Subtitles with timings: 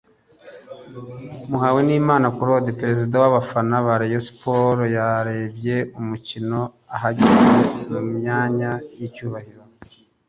[1.49, 6.59] Muhawenimana Claude perezida w'abafana ba Rayon Sports yarebye umukino
[6.95, 7.49] ahagaze
[7.91, 9.61] mu myanya y'icyubahiro